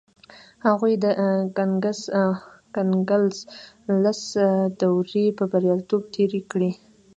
[0.67, 1.05] هغوی د
[2.75, 3.25] کنګل
[4.03, 4.21] لس
[4.81, 6.71] دورې په بریالیتوب تېرې کړې.